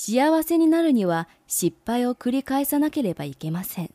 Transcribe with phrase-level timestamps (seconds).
[0.00, 3.90] 幸せになるには失敗を繰り返さなければいけません。